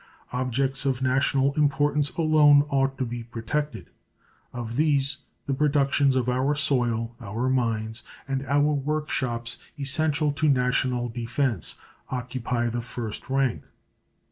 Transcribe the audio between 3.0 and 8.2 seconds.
be protected. Of these the productions of our soil, our mines,